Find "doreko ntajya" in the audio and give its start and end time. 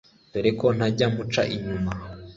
0.33-1.07